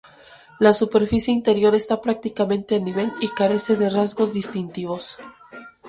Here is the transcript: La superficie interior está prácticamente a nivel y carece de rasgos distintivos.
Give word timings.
La 0.57 0.73
superficie 0.73 1.31
interior 1.31 1.75
está 1.75 2.01
prácticamente 2.01 2.75
a 2.75 2.79
nivel 2.79 3.13
y 3.21 3.27
carece 3.27 3.75
de 3.75 3.91
rasgos 3.91 4.33
distintivos. 4.33 5.19